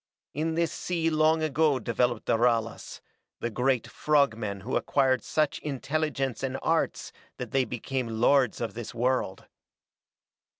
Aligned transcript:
In 0.33 0.55
this 0.55 0.71
sea 0.71 1.11
long 1.11 1.43
ago 1.43 1.77
developed 1.77 2.25
the 2.25 2.35
Ralas, 2.35 3.01
the 3.39 3.51
great 3.51 3.85
frog 3.87 4.35
men 4.35 4.61
who 4.61 4.75
acquired 4.75 5.23
such 5.23 5.59
intelligence 5.59 6.41
and 6.41 6.57
arts 6.63 7.13
that 7.37 7.51
they 7.51 7.65
became 7.65 8.07
lords 8.19 8.61
of 8.61 8.73
this 8.73 8.95
world. 8.95 9.45